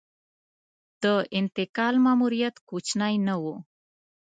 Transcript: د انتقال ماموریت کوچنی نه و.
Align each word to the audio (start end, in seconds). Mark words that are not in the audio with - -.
د 1.03 1.05
انتقال 1.39 1.95
ماموریت 2.05 2.55
کوچنی 2.69 3.15
نه 3.27 3.35
و. 3.41 3.43